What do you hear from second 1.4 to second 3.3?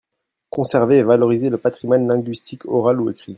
le patrimoine linguistique oral ou écrit.